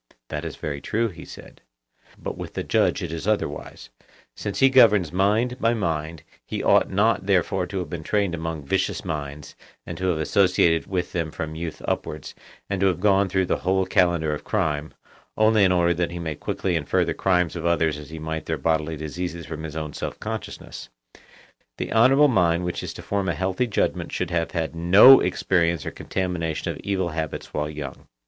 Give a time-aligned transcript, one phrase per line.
[0.29, 1.61] That is very true, he said.
[2.17, 3.91] But with the judge it is otherwise;
[4.35, 8.65] since he governs mind by mind; he ought not therefore to have been trained among
[8.65, 12.33] vicious minds, and to have associated with them from youth upwards,
[12.67, 14.91] and to have gone through the whole calendar of crime,
[15.37, 18.47] only in order that he may quickly infer the crimes of others as he might
[18.47, 20.89] their bodily diseases from his own self consciousness;
[21.77, 25.85] the honourable mind which is to form a healthy judgment should have had no experience
[25.85, 28.07] or contamination of evil habits when young.